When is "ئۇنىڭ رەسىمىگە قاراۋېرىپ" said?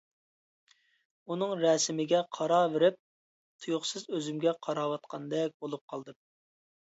1.33-2.97